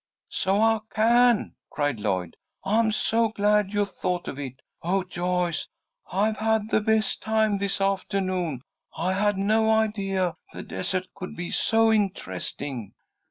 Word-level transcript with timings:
"So 0.31 0.59
I 0.59 0.79
can!" 0.95 1.53
cried 1.69 1.99
Lloyd. 1.99 2.35
"I'm 2.65 2.91
so 2.91 3.27
glad 3.27 3.71
you 3.71 3.85
thought 3.85 4.27
of 4.27 4.39
it. 4.39 4.55
Oh, 4.81 5.03
Joyce, 5.03 5.67
I've 6.11 6.37
had 6.37 6.71
the 6.71 6.81
best 6.81 7.21
time 7.21 7.59
this 7.59 7.77
aftahnoon! 7.77 8.61
I 8.97 9.13
had 9.13 9.37
no 9.37 9.69
idea 9.69 10.33
the 10.53 10.63
desert 10.63 11.05
could 11.13 11.35
be 11.35 11.51
so 11.51 11.93
interesting!" 11.93 12.95